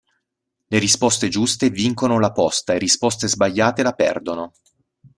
[0.69, 4.53] Le risposte giuste vincono la posta e risposte sbagliate la perdono.